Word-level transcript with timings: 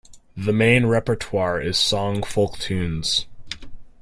The 0.35 0.51
main 0.51 0.87
repertoire 0.87 1.61
is 1.61 1.77
song 1.77 2.23
folk-tunes. 2.23 3.27